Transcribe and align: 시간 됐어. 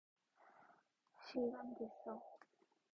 시간 1.27 1.75
됐어. 1.77 2.19